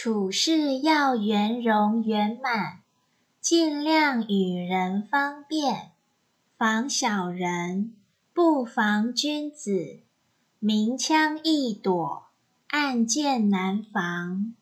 [0.00, 2.82] 处事要圆融圆满
[3.40, 5.90] 尽量与人方便
[6.56, 7.96] 防小人
[8.32, 9.98] 不防君子。
[10.60, 12.28] 明枪易躲
[12.68, 14.54] 暗箭难防。